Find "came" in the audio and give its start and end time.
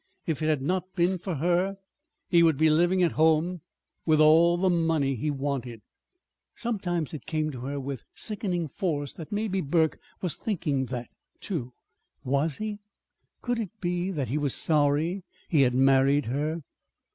7.27-7.51